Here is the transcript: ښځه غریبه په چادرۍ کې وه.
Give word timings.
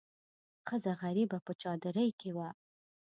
ښځه 0.67 0.91
غریبه 1.01 1.37
په 1.45 1.51
چادرۍ 1.61 2.09
کې 2.19 2.29
وه. 2.35 2.49